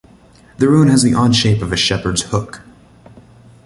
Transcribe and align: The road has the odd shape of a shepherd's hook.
The 0.57 0.67
road 0.67 0.87
has 0.87 1.03
the 1.03 1.13
odd 1.13 1.35
shape 1.35 1.61
of 1.61 1.71
a 1.71 1.77
shepherd's 1.77 2.23
hook. 2.23 2.63